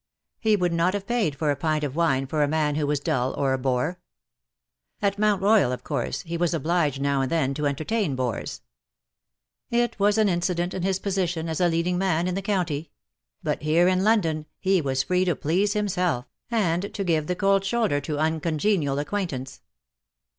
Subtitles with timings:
[0.39, 2.99] He would not have paid for a pint of wine for a man who was
[2.99, 3.99] dull, or a bore.
[4.99, 8.61] At Mount Royal, of course, he was obliged now and then to entertain bores.
[9.69, 12.89] It was an incident in his position as a leading man in the county—
[13.43, 17.63] but here in London he was free to please himself, and to give the cold
[17.63, 19.61] shoulder to uncongenial acquaintance.